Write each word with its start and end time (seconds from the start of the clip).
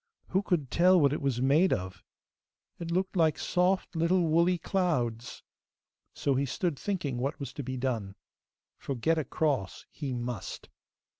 Who 0.29 0.41
could 0.41 0.71
tell 0.71 0.99
what 0.99 1.13
it 1.13 1.21
was 1.21 1.43
made 1.43 1.71
of? 1.71 2.03
It 2.79 2.89
looked 2.89 3.15
like 3.15 3.37
soft 3.37 3.95
little 3.95 4.23
woolly 4.23 4.57
clouds! 4.57 5.43
So 6.15 6.33
he 6.33 6.47
stood 6.47 6.79
thinking 6.79 7.19
what 7.19 7.39
was 7.39 7.53
to 7.53 7.61
be 7.61 7.77
done, 7.77 8.15
for 8.79 8.95
get 8.95 9.19
across 9.19 9.85
he 9.91 10.11
must. 10.11 10.69